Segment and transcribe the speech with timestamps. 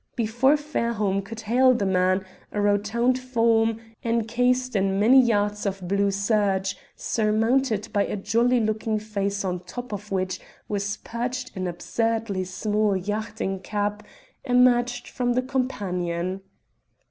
[0.15, 6.09] Before Fairholme could hail the man, a rotund form, encased in many yards of blue
[6.09, 12.45] serge, surmounted by a jolly looking face on top of which was perched an absurdly
[12.45, 14.01] small yachting cap,
[14.43, 16.41] emerged from the companion.